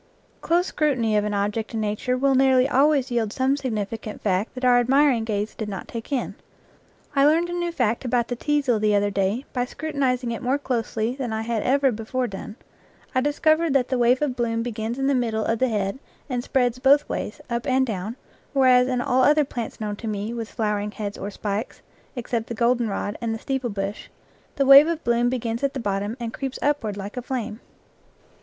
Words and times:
Close 0.41 0.65
scrutiny 0.65 1.15
of 1.15 1.25
an 1.25 1.33
object 1.35 1.75
in 1.75 1.79
nature 1.79 2.17
will 2.17 2.33
nearly 2.33 2.67
always 2.67 3.11
yield 3.11 3.31
some 3.31 3.55
significant 3.55 4.19
fact 4.19 4.55
that 4.55 4.65
our 4.65 4.83
admir 4.83 5.13
ing 5.15 5.23
gaze 5.23 5.53
did 5.53 5.69
not 5.69 5.87
take 5.87 6.11
in. 6.11 6.33
I 7.15 7.23
learned 7.23 7.51
a 7.51 7.53
new 7.53 7.71
fact 7.71 8.03
about 8.03 8.27
the 8.27 8.35
teazel 8.35 8.81
the 8.81 8.95
other 8.95 9.11
day 9.11 9.45
by 9.53 9.65
scrutinizing 9.65 10.31
it 10.31 10.41
more, 10.41 10.57
closely 10.57 11.13
than 11.15 11.31
I 11.31 11.43
had 11.43 11.61
ever 11.61 11.91
before 11.91 12.25
done; 12.25 12.55
I 13.13 13.21
discovered 13.21 13.73
that 13.73 13.89
the 13.89 13.97
wave 13.99 14.23
of 14.23 14.35
bloom 14.35 14.63
begins 14.63 14.97
in 14.97 15.05
the 15.05 15.13
middle 15.13 15.45
of 15.45 15.59
the 15.59 15.69
head 15.69 15.99
and 16.27 16.43
spreads 16.43 16.79
both 16.79 17.07
ways, 17.07 17.39
up 17.47 17.67
and 17.67 17.85
down, 17.85 18.15
whereas 18.53 18.87
in 18.87 19.01
all 19.01 19.21
other 19.21 19.45
plants 19.45 19.79
known 19.79 19.97
to 19.97 20.07
me 20.07 20.33
with 20.33 20.49
flowering 20.49 20.89
heads 20.93 21.15
or 21.15 21.29
spikes, 21.29 21.83
except 22.15 22.47
the 22.47 22.55
goldenrod 22.55 23.19
and 23.21 23.35
the 23.35 23.37
steeple 23.37 23.69
bush, 23.69 24.07
the 24.55 24.65
wave 24.65 24.87
of 24.87 25.03
bloom 25.03 25.29
begins 25.29 25.61
at 25.63 25.75
the 25.75 25.79
bottom 25.79 26.17
and 26.19 26.33
creeps 26.33 26.57
upward 26.63 26.97
like 26.97 27.17
a 27.17 27.21
flame. 27.21 27.59